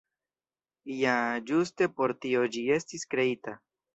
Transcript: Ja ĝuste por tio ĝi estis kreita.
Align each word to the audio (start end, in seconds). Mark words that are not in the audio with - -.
Ja 1.01 1.17
ĝuste 1.51 1.89
por 1.99 2.13
tio 2.25 2.45
ĝi 2.57 2.65
estis 2.79 3.07
kreita. 3.15 3.57